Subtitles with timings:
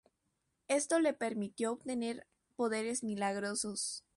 [0.67, 4.03] Esto le permitió obtener poderes milagrosos.